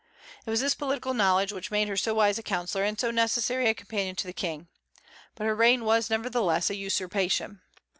It 0.47 0.49
was 0.49 0.61
this 0.61 0.73
political 0.73 1.13
knowledge 1.13 1.51
which 1.53 1.69
made 1.69 1.87
her 1.87 1.95
so 1.95 2.15
wise 2.15 2.39
a 2.39 2.41
counsellor 2.41 2.83
and 2.83 2.99
so 2.99 3.11
necessary 3.11 3.69
a 3.69 3.75
companion 3.75 4.15
to 4.15 4.25
the 4.25 4.33
King. 4.33 4.67
But 5.35 5.45
her 5.45 5.53
reign 5.55 5.85
was 5.85 6.09
nevertheless 6.09 6.71
a 6.71 6.75
usurpation. 6.75 7.61